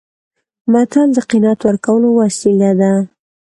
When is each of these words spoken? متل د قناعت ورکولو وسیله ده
متل 0.71 1.07
د 1.13 1.17
قناعت 1.29 1.59
ورکولو 1.63 2.07
وسیله 2.21 2.69
ده 2.79 2.91